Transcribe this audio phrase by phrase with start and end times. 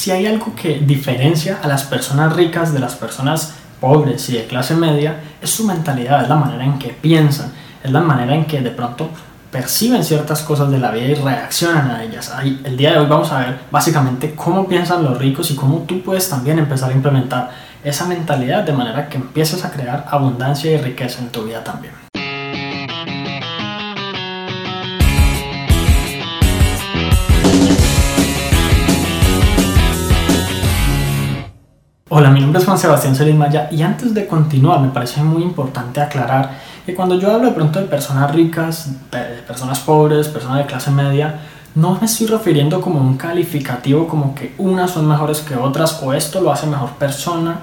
[0.00, 3.52] si hay algo que diferencia a las personas ricas de las personas
[3.82, 7.52] pobres y de clase media, es su mentalidad, es la manera en que piensan,
[7.84, 9.10] es la manera en que de pronto
[9.52, 12.32] perciben ciertas cosas de la vida y reaccionan a ellas.
[12.64, 16.00] El día de hoy vamos a ver básicamente cómo piensan los ricos y cómo tú
[16.00, 17.50] puedes también empezar a implementar
[17.84, 21.99] esa mentalidad de manera que empieces a crear abundancia y riqueza en tu vida también.
[32.12, 35.44] Hola, mi nombre es Juan Sebastián Solís Maya y antes de continuar me parece muy
[35.44, 38.90] importante aclarar que cuando yo hablo de pronto de personas ricas,
[39.46, 41.38] personas pobres, personas de clase media,
[41.76, 46.12] no me estoy refiriendo como un calificativo como que unas son mejores que otras o
[46.12, 47.60] esto lo hace mejor persona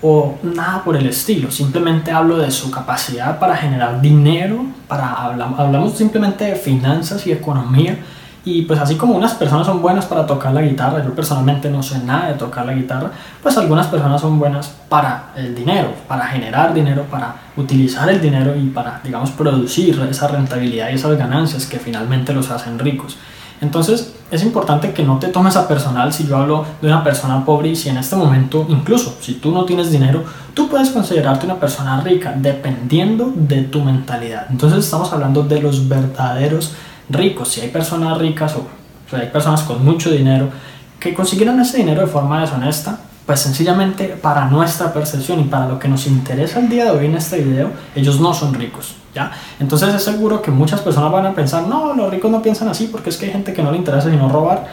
[0.00, 1.50] o nada por el estilo.
[1.50, 7.98] Simplemente hablo de su capacidad para generar dinero, para hablamos simplemente de finanzas y economía
[8.44, 11.82] y pues así como unas personas son buenas para tocar la guitarra, yo personalmente no
[11.82, 13.10] sé nada de tocar la guitarra,
[13.42, 18.56] pues algunas personas son buenas para el dinero, para generar dinero, para utilizar el dinero
[18.56, 23.16] y para, digamos, producir esa rentabilidad y esas ganancias que finalmente los hacen ricos.
[23.60, 27.44] Entonces es importante que no te tomes a personal si yo hablo de una persona
[27.44, 31.46] pobre y si en este momento, incluso si tú no tienes dinero, tú puedes considerarte
[31.46, 34.46] una persona rica dependiendo de tu mentalidad.
[34.50, 36.72] Entonces estamos hablando de los verdaderos
[37.08, 38.66] ricos, si hay personas ricas o,
[39.16, 40.48] hay personas con mucho dinero
[40.98, 45.78] que consiguieron ese dinero de forma deshonesta, pues sencillamente para nuestra percepción y para lo
[45.78, 49.32] que nos interesa el día de hoy en este video, ellos no son ricos, ¿ya?
[49.60, 52.86] Entonces es seguro que muchas personas van a pensar, no, los ricos no piensan así
[52.86, 54.66] porque es que hay gente que no le interesa sino robar,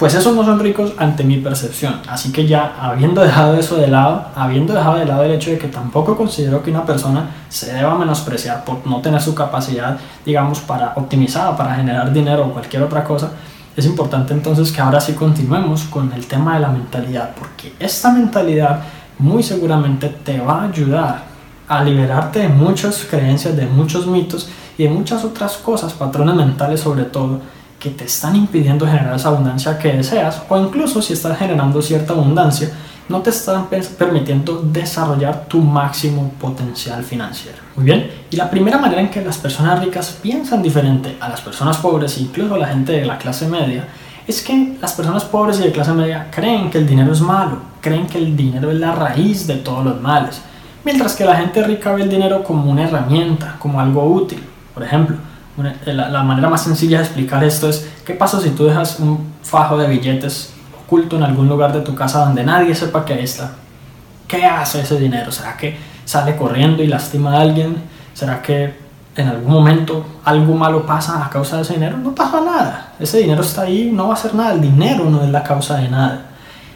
[0.00, 2.00] pues esos no son ricos ante mi percepción.
[2.08, 5.58] Así que ya habiendo dejado eso de lado, habiendo dejado de lado el hecho de
[5.58, 10.60] que tampoco considero que una persona se deba menospreciar por no tener su capacidad, digamos,
[10.60, 13.32] para optimizar, para generar dinero o cualquier otra cosa,
[13.76, 18.10] es importante entonces que ahora sí continuemos con el tema de la mentalidad, porque esta
[18.10, 18.80] mentalidad
[19.18, 21.24] muy seguramente te va a ayudar
[21.68, 26.80] a liberarte de muchas creencias, de muchos mitos y de muchas otras cosas, patrones mentales
[26.80, 27.40] sobre todo,
[27.80, 32.12] que te están impidiendo generar esa abundancia que deseas o incluso si estás generando cierta
[32.12, 32.70] abundancia,
[33.08, 33.66] no te están
[33.98, 37.58] permitiendo desarrollar tu máximo potencial financiero.
[37.74, 41.40] Muy bien, y la primera manera en que las personas ricas piensan diferente a las
[41.40, 43.88] personas pobres, incluso a la gente de la clase media,
[44.28, 47.62] es que las personas pobres y de clase media creen que el dinero es malo,
[47.80, 50.40] creen que el dinero es la raíz de todos los males,
[50.84, 54.44] mientras que la gente rica ve el dinero como una herramienta, como algo útil.
[54.72, 55.16] Por ejemplo,
[55.58, 59.32] eh, la, manera más sencilla de explicar esto es, ¿qué pasa si tú dejas un
[59.42, 60.52] fajo de billetes
[60.84, 63.52] oculto en algún lugar de tu casa donde nadie sepa que ahí está?
[64.26, 65.32] ¿Qué hace ese dinero?
[65.32, 67.76] ¿Será que sale corriendo y lastima a alguien?
[68.14, 68.74] ¿Será que
[69.16, 71.96] en algún momento algo malo pasa a causa de ese dinero?
[71.96, 72.92] No pasa nada.
[72.98, 74.52] Ese dinero está ahí, no va a hacer nada.
[74.52, 76.26] El dinero no es la causa de nada.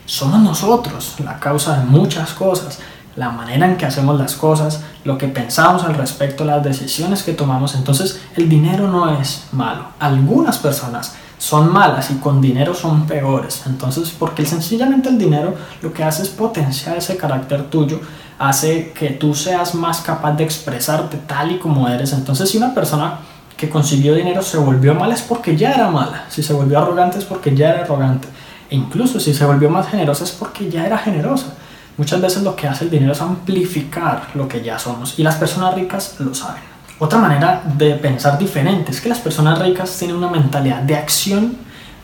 [0.05, 2.81] Somos nosotros la causa de muchas cosas
[3.17, 7.33] la manera en que hacemos las cosas, lo que pensamos al respecto, las decisiones que
[7.33, 7.75] tomamos.
[7.75, 9.87] Entonces el dinero no es malo.
[9.99, 13.63] Algunas personas son malas y con dinero son peores.
[13.67, 18.01] Entonces, porque sencillamente el dinero lo que hace es potenciar ese carácter tuyo,
[18.39, 22.13] hace que tú seas más capaz de expresarte tal y como eres.
[22.13, 23.19] Entonces, si una persona
[23.57, 26.25] que consiguió dinero se volvió mala es porque ya era mala.
[26.29, 28.29] Si se volvió arrogante es porque ya era arrogante.
[28.71, 31.55] E incluso si se volvió más generosa es porque ya era generosa.
[31.97, 35.37] Muchas veces lo que hace el dinero es amplificar lo que ya somos y las
[35.37, 36.62] personas ricas lo saben.
[36.99, 41.56] Otra manera de pensar diferente es que las personas ricas tienen una mentalidad de acción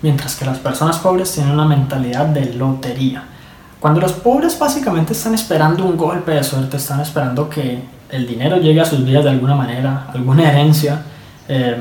[0.02, 3.24] mientras que las personas pobres tienen una mentalidad de lotería.
[3.80, 8.56] Cuando los pobres básicamente están esperando un golpe de suerte, están esperando que el dinero
[8.58, 11.02] llegue a sus vidas de alguna manera, alguna herencia,
[11.48, 11.76] eh,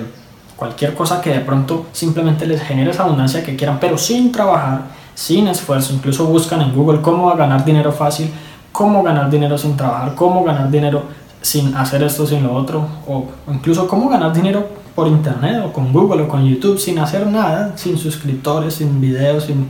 [0.55, 4.81] cualquier cosa que de pronto simplemente les genere esa abundancia que quieran, pero sin trabajar,
[5.19, 5.94] sin esfuerzo.
[5.94, 8.31] Incluso buscan en Google cómo ganar dinero fácil,
[8.72, 11.03] cómo ganar dinero sin trabajar, cómo ganar dinero
[11.41, 14.66] sin hacer esto, sin lo otro, o incluso cómo ganar dinero
[14.96, 19.44] por internet o con Google o con YouTube sin hacer nada, sin suscriptores, sin videos,
[19.44, 19.68] sin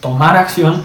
[0.00, 0.82] tomar acción,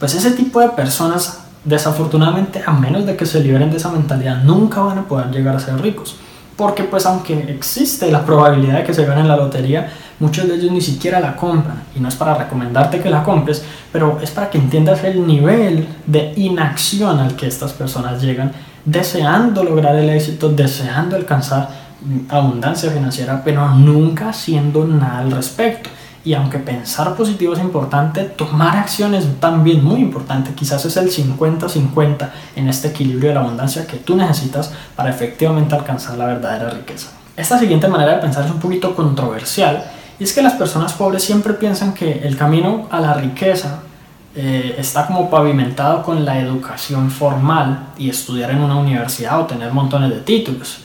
[0.00, 4.42] pues ese tipo de personas desafortunadamente a menos de que se liberen de esa mentalidad
[4.42, 6.16] nunca van a poder llegar a ser ricos
[6.58, 10.72] porque pues aunque existe la probabilidad de que se gane la lotería, muchos de ellos
[10.72, 11.84] ni siquiera la compran.
[11.94, 13.62] Y no es para recomendarte que la compres,
[13.92, 18.50] pero es para que entiendas el nivel de inacción al que estas personas llegan,
[18.84, 21.68] deseando lograr el éxito, deseando alcanzar
[22.28, 25.90] abundancia financiera, pero nunca haciendo nada al respecto.
[26.24, 30.52] Y aunque pensar positivo es importante, tomar acción es también muy importante.
[30.54, 35.74] Quizás es el 50-50 en este equilibrio de la abundancia que tú necesitas para efectivamente
[35.74, 37.08] alcanzar la verdadera riqueza.
[37.36, 39.84] Esta siguiente manera de pensar es un poquito controversial
[40.18, 43.80] y es que las personas pobres siempre piensan que el camino a la riqueza
[44.34, 49.72] eh, está como pavimentado con la educación formal y estudiar en una universidad o tener
[49.72, 50.80] montones de títulos.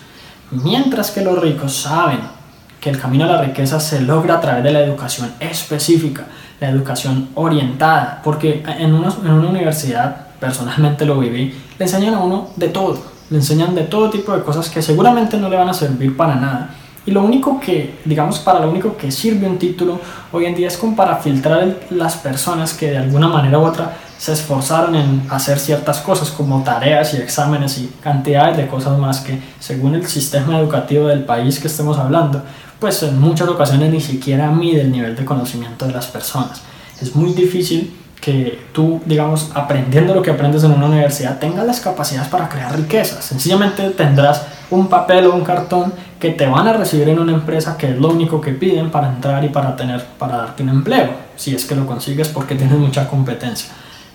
[0.52, 2.20] Mientras que los ricos saben
[2.84, 6.26] que el camino a la riqueza se logra a través de la educación específica,
[6.60, 9.10] la educación orientada, porque en una,
[9.48, 14.36] universidad, personalmente lo viví, le enseñan a uno de todo, le enseñan de todo tipo
[14.36, 16.72] de cosas que seguramente no le van a servir para nada.
[17.06, 20.02] Y lo único que, digamos, para lo único que sirve un título
[20.34, 23.96] hoy en día es como para filtrar las personas que de alguna manera u otra
[24.18, 29.20] se esforzaron en hacer ciertas cosas como tareas y exámenes y cantidades de cosas más
[29.20, 32.42] que según el sistema educativo del país que estemos hablando,
[32.80, 36.62] pues en muchas ocasiones ni siquiera mide el nivel de conocimiento de las personas.
[37.02, 37.94] Es muy difícil
[38.24, 42.74] que tú, digamos, aprendiendo lo que aprendes en una universidad, tengas las capacidades para crear
[42.74, 43.22] riqueza.
[43.22, 47.76] Sencillamente tendrás un papel o un cartón que te van a recibir en una empresa
[47.78, 51.10] que es lo único que piden para entrar y para tener para darte un empleo,
[51.36, 53.74] si es que lo consigues porque tienes mucha competencia.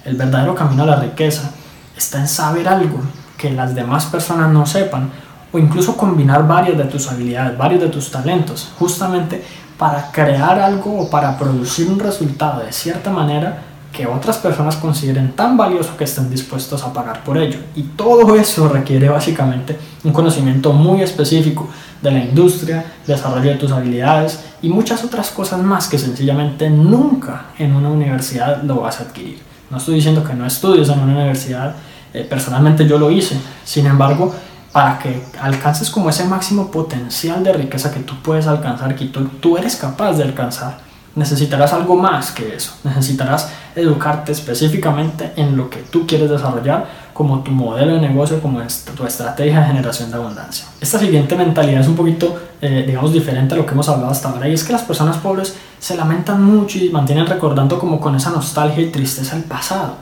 [0.09, 1.51] El verdadero camino a la riqueza
[1.95, 2.99] está en saber algo
[3.37, 5.11] que las demás personas no sepan
[5.53, 9.45] o incluso combinar varias de tus habilidades, varios de tus talentos, justamente
[9.77, 13.59] para crear algo o para producir un resultado de cierta manera
[13.93, 17.59] que otras personas consideren tan valioso que estén dispuestos a pagar por ello.
[17.77, 21.69] Y todo eso requiere básicamente un conocimiento muy específico
[22.01, 27.49] de la industria, desarrollo de tus habilidades y muchas otras cosas más que sencillamente nunca
[27.59, 29.48] en una universidad lo vas a adquirir.
[29.71, 31.75] No estoy diciendo que no estudies en una universidad,
[32.15, 34.35] eh, personalmente yo lo hice, sin embargo,
[34.73, 39.25] para que alcances como ese máximo potencial de riqueza que tú puedes alcanzar, que tú,
[39.41, 40.79] tú eres capaz de alcanzar,
[41.15, 42.73] necesitarás algo más que eso.
[42.85, 46.87] Necesitarás educarte específicamente en lo que tú quieres desarrollar
[47.19, 48.61] como tu modelo de negocio, como
[48.97, 50.67] tu estrategia de generación de abundancia.
[50.81, 54.29] Esta siguiente mentalidad es un poquito, eh, digamos, diferente a lo que hemos hablado hasta
[54.29, 58.15] ahora y es que las personas pobres se lamentan mucho y mantienen recordando como con
[58.15, 59.97] esa nostalgia y tristeza el pasado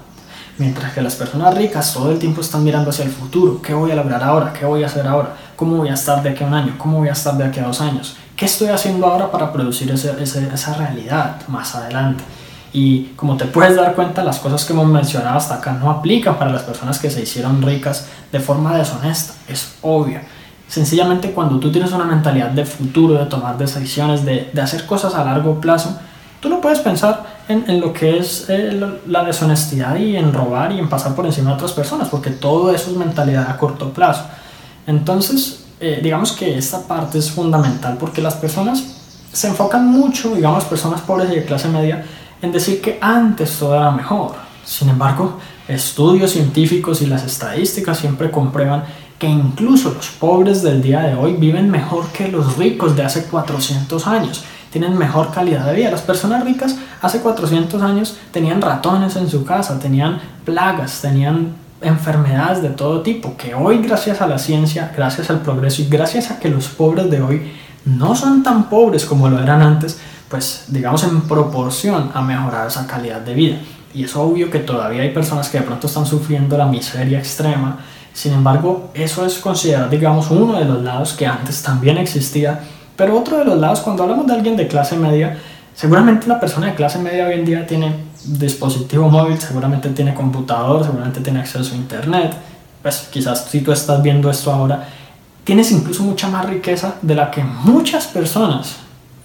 [0.59, 3.63] Mientras que las personas ricas todo el tiempo están mirando hacia el futuro.
[3.63, 4.53] ¿Qué voy a lograr ahora?
[4.53, 5.35] ¿Qué voy a hacer ahora?
[5.57, 6.75] ¿Cómo voy a estar de aquí a un año?
[6.77, 8.17] ¿Cómo voy a estar de aquí a dos años?
[8.37, 12.23] ¿Qué estoy haciendo ahora para producir ese, esa realidad más adelante?
[12.77, 16.39] Y como te puedes dar cuenta, las cosas que hemos mencionado hasta acá no aplican
[16.39, 19.33] para las personas que se hicieron ricas de forma deshonesta.
[19.49, 20.21] Es obvio.
[20.69, 25.15] Sencillamente cuando tú tienes una mentalidad de futuro, de tomar decisiones, de, de hacer cosas
[25.15, 25.99] a largo plazo,
[26.41, 30.79] tú no puedes pensar en, lo que es eh, la deshonestidad y en robar y
[30.79, 34.25] en pasar por encima de otras personas, porque todo eso es mentalidad a corto plazo.
[34.87, 38.85] Entonces, eh, digamos que esta parte es fundamental porque las personas
[39.33, 42.05] se enfocan mucho, digamos, personas pobres y de clase media,
[42.43, 44.33] en decir que antes todo era mejor.
[44.65, 45.39] Sin embargo,
[45.69, 48.85] estudios científicos y las estadísticas siempre comprueban
[49.19, 53.25] que incluso los pobres del día de hoy viven mejor que los ricos de hace
[53.25, 55.91] 400 años tienen mejor calidad de vida.
[55.91, 62.63] Las personas ricas hace 400 años tenían ratones en su casa, tenían plagas, tenían enfermedades
[62.63, 66.39] de todo tipo, que hoy gracias a la ciencia, gracias al progreso y gracias a
[66.39, 67.53] que los pobres de hoy
[67.87, 72.87] no son tan pobres como lo eran antes, pues digamos en proporción a mejorar esa
[72.87, 73.57] calidad de vida.
[73.95, 77.79] Y es obvio que todavía hay personas que de pronto están sufriendo la miseria extrema.
[78.13, 82.61] Sin embargo, eso es considerado, digamos, uno de los lados que antes también existía
[82.97, 85.37] pero otro de los lados, cuando hablamos de alguien de clase media,
[85.75, 87.95] seguramente una persona de clase media hoy en día tiene
[88.25, 92.35] dispositivo móvil, seguramente tiene computador, seguramente tiene acceso a internet.
[92.83, 94.89] Pues quizás si tú estás viendo esto ahora,
[95.45, 98.77] tienes incluso mucha más riqueza de la que muchas personas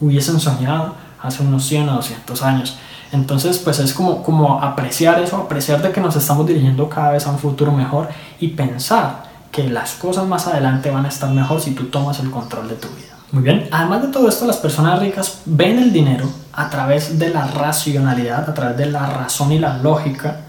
[0.01, 2.77] hubiesen soñado hace unos 100 o 200 años.
[3.12, 7.27] Entonces, pues es como, como apreciar eso, apreciar de que nos estamos dirigiendo cada vez
[7.27, 11.62] a un futuro mejor y pensar que las cosas más adelante van a estar mejor
[11.62, 13.12] si tú tomas el control de tu vida.
[13.34, 17.29] Muy bien, además de todo esto, las personas ricas ven el dinero a través de
[17.29, 20.41] la racionalidad, a través de la razón y la lógica,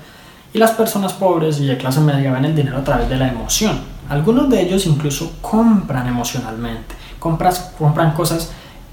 [0.53, 3.29] y las personas pobres y de clase media ven el dinero a través de la
[3.29, 3.81] emoción.
[4.09, 8.51] Algunos de ellos incluso compran emocionalmente, Compras, compran cosas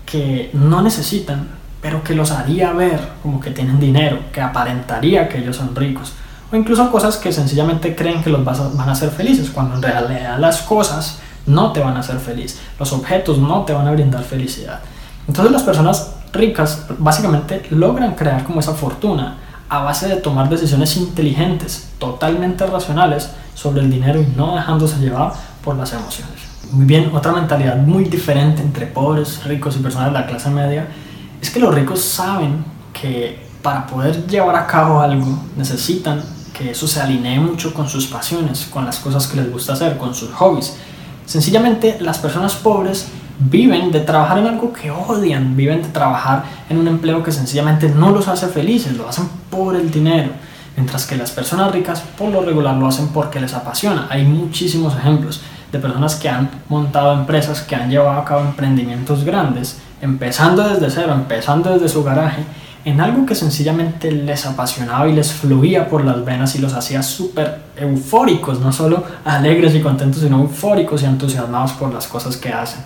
[0.09, 1.47] que no necesitan,
[1.81, 6.13] pero que los haría ver como que tienen dinero, que aparentaría que ellos son ricos,
[6.51, 10.39] o incluso cosas que sencillamente creen que los van a hacer felices, cuando en realidad
[10.39, 14.23] las cosas no te van a hacer feliz, los objetos no te van a brindar
[14.23, 14.79] felicidad.
[15.27, 19.37] Entonces las personas ricas básicamente logran crear como esa fortuna
[19.69, 25.33] a base de tomar decisiones inteligentes, totalmente racionales sobre el dinero y no dejándose llevar
[25.63, 26.48] por las emociones.
[26.71, 30.87] Muy bien, otra mentalidad muy diferente entre pobres, ricos y personas de la clase media
[31.41, 36.21] es que los ricos saben que para poder llevar a cabo algo necesitan
[36.53, 39.97] que eso se alinee mucho con sus pasiones, con las cosas que les gusta hacer,
[39.97, 40.75] con sus hobbies.
[41.25, 43.07] Sencillamente las personas pobres
[43.39, 47.89] viven de trabajar en algo que odian, viven de trabajar en un empleo que sencillamente
[47.89, 50.31] no los hace felices, lo hacen por el dinero.
[50.75, 54.07] Mientras que las personas ricas por lo regular lo hacen porque les apasiona.
[54.09, 59.23] Hay muchísimos ejemplos de personas que han montado empresas, que han llevado a cabo emprendimientos
[59.23, 62.43] grandes, empezando desde cero, empezando desde su garaje,
[62.85, 67.03] en algo que sencillamente les apasionaba y les fluía por las venas y los hacía
[67.03, 72.49] súper eufóricos, no solo alegres y contentos, sino eufóricos y entusiasmados por las cosas que
[72.49, 72.81] hacen.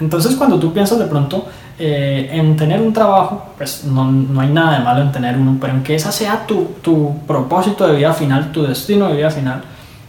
[0.00, 1.46] Entonces cuando tú piensas de pronto
[1.78, 5.56] eh, en tener un trabajo, pues no, no, hay nada de malo en tener uno,
[5.60, 9.30] pero en que esa sea tu, tu propósito de vida final, tu destino de vida
[9.30, 9.62] final,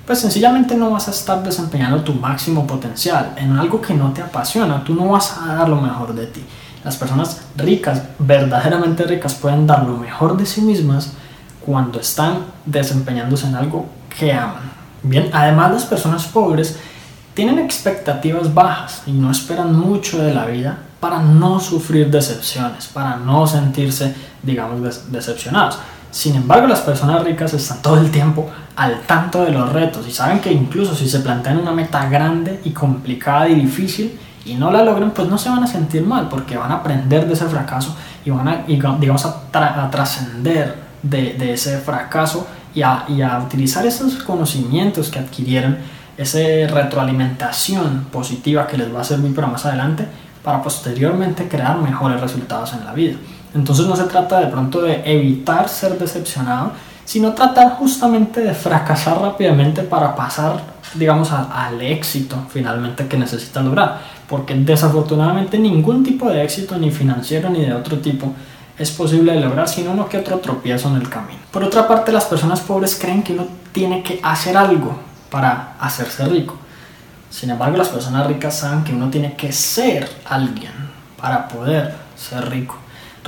[0.10, 4.24] pues sencillamente no vas a estar desempeñando tu máximo potencial en algo que no te
[4.24, 6.44] apasiona, tú no vas a dar lo mejor de ti.
[6.84, 11.14] Las personas ricas, verdaderamente ricas, pueden dar lo mejor de sí mismas
[11.64, 13.86] cuando están desempeñándose en algo
[14.18, 14.72] que aman.
[15.04, 16.80] Bien, además las personas pobres
[17.36, 23.18] tienen expectativas bajas y no esperan mucho de la vida para no sufrir decepciones, para
[23.18, 25.78] no sentirse, digamos, decepcionados.
[26.12, 30.12] Sin embargo, las personas ricas están todo el tiempo al tanto de los retos y
[30.12, 34.72] saben que incluso si se plantean una meta grande y complicada y difícil y no
[34.72, 37.46] la logran, pues no se van a sentir mal porque van a aprender de ese
[37.46, 43.86] fracaso y van a, digamos, a, trascender de, ese fracaso y a, y a utilizar
[43.86, 45.78] esos conocimientos que adquirieron,
[46.18, 46.40] esa
[46.74, 50.08] retroalimentación positiva que les va a servir para más adelante,
[50.44, 53.18] para posteriormente crear mejores resultados en la vida.
[53.54, 56.72] Entonces no se trata de pronto de evitar ser decepcionado,
[57.06, 60.62] sino tratar justamente de fracasar rápidamente para pasar,
[60.94, 64.00] digamos, al éxito finalmente que necesitas lograr.
[64.28, 68.34] Porque desafortunadamente ningún tipo de éxito, ni financiero ni de otro tipo,
[68.78, 71.40] es posible de lograr sin uno que otro tropiezo en el camino.
[71.52, 75.00] Por otra parte, las personas pobres creen que uno tiene que hacer algo
[75.32, 76.56] para hacerse rico.
[77.30, 80.72] Sin embargo, las personas ricas saben que uno tiene que ser alguien
[81.20, 82.78] para poder ser rico.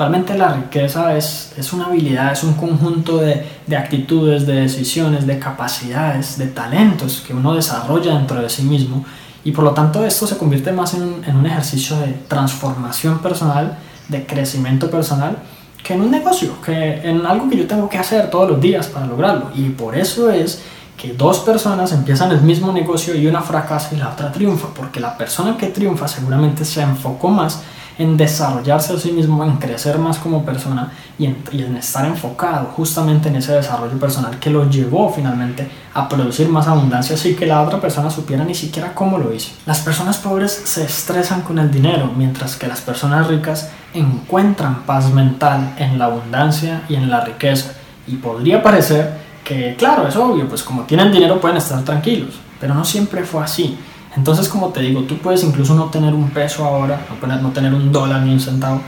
[0.01, 5.27] Realmente la riqueza es, es una habilidad, es un conjunto de, de, actitudes, de decisiones,
[5.27, 9.05] de capacidades, de talentos que uno desarrolla dentro de sí mismo
[9.43, 13.77] y por lo tanto esto se convierte más en, en un ejercicio de transformación personal,
[14.07, 15.37] de crecimiento personal,
[15.83, 18.87] que en un negocio, que en algo que yo tengo que hacer todos los días
[18.87, 19.51] para lograrlo.
[19.53, 20.63] Y por eso es
[20.97, 24.99] que dos personas empiezan el mismo negocio y una fracasa y la otra triunfa, porque
[24.99, 27.61] la persona que triunfa seguramente se enfocó más
[28.01, 33.29] en desarrollarse a sí mismo, en crecer más como persona y en, estar enfocado justamente
[33.29, 37.61] en ese desarrollo personal que lo llevó finalmente a producir más abundancia así que la
[37.61, 39.51] otra persona supiera ni siquiera cómo lo hizo.
[39.67, 45.11] Las personas pobres se estresan con el dinero, mientras que las personas ricas encuentran paz
[45.11, 47.73] mental en la abundancia y en la riqueza.
[48.07, 52.73] Y podría parecer que, claro, es obvio, pues como tienen dinero pueden estar tranquilos, pero
[52.73, 53.77] no siempre fue así.
[54.15, 57.05] Entonces, como te digo, tú puedes incluso no tener un peso ahora,
[57.41, 58.81] no tener un dólar ni un centavo,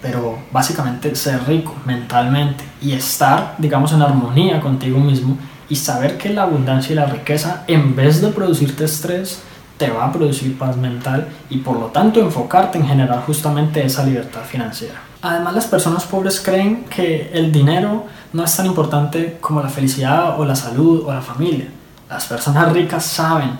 [0.00, 5.36] pero básicamente ser rico mentalmente y estar, digamos, en armonía contigo mismo
[5.68, 9.42] y saber que la abundancia y la riqueza, en vez de producirte estrés,
[9.76, 14.04] te va a producir paz mental y por lo tanto enfocarte en generar justamente esa
[14.04, 15.00] libertad financiera.
[15.20, 20.40] Además, las personas pobres creen que el dinero no es tan importante como la felicidad
[20.40, 21.66] o la salud o la familia.
[22.08, 23.50] Las personas ricas saben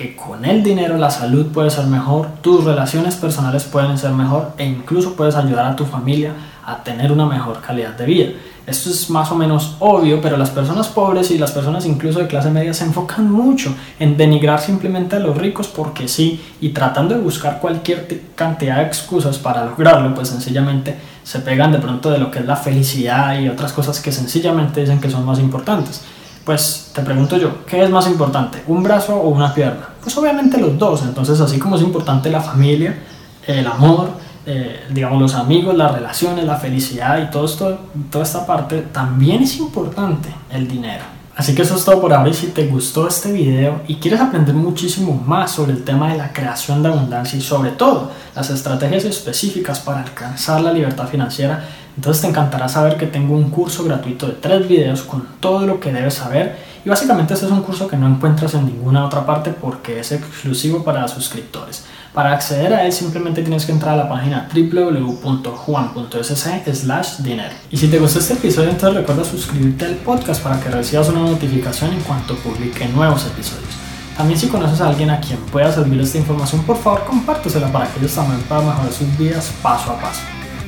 [0.00, 4.54] que con el dinero la salud puede ser mejor, tus relaciones personales pueden ser mejor
[4.56, 6.32] e incluso puedes ayudar a tu familia
[6.64, 8.30] a tener una mejor calidad de vida.
[8.66, 12.28] Esto es más o menos obvio, pero las personas pobres y las personas incluso de
[12.28, 17.14] clase media se enfocan mucho en denigrar simplemente a los ricos porque sí y tratando
[17.14, 22.16] de buscar cualquier cantidad de excusas para lograrlo, pues sencillamente se pegan de pronto de
[22.16, 26.00] lo que es la felicidad y otras cosas que sencillamente dicen que son más importantes.
[26.44, 28.62] Pues te pregunto yo, ¿qué es más importante?
[28.66, 29.88] ¿Un brazo o una pierna?
[30.02, 32.98] Pues obviamente los dos, entonces así como es importante la familia,
[33.46, 34.08] el amor,
[34.46, 37.78] eh, digamos los amigos, las relaciones, la felicidad y todo esto,
[38.10, 41.04] toda esta parte, también es importante el dinero.
[41.36, 44.20] Así que eso es todo por ahora y si te gustó este video y quieres
[44.20, 48.50] aprender muchísimo más sobre el tema de la creación de abundancia y sobre todo las
[48.50, 51.64] estrategias específicas para alcanzar la libertad financiera,
[51.96, 55.80] entonces te encantará saber que tengo un curso gratuito de tres videos con todo lo
[55.80, 59.26] que debes saber y básicamente este es un curso que no encuentras en ninguna otra
[59.26, 61.84] parte porque es exclusivo para suscriptores.
[62.14, 66.44] Para acceder a él simplemente tienes que entrar a la página www.juan.sc
[66.74, 67.54] slash dinero.
[67.70, 71.20] Y si te gustó este episodio entonces recuerda suscribirte al podcast para que recibas una
[71.20, 73.68] notificación en cuanto publique nuevos episodios.
[74.16, 77.86] También si conoces a alguien a quien pueda servir esta información, por favor compártesela para
[77.86, 80.22] que ellos también puedan mejorar sus vidas paso a paso.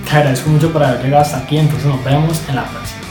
[0.04, 3.01] Te agradezco mucho por haber llegado hasta aquí, entonces nos vemos en la próxima.